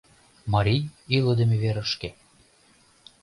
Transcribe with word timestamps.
Марий 0.53 0.81
илыдыме 1.15 1.57
верышке. 1.63 2.09